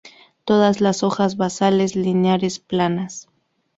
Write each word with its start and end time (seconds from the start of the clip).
Todas 0.45 0.81
las 0.81 1.03
hojas 1.03 1.37
basales, 1.37 1.95
lineares, 1.95 2.57
planas. 2.57 3.29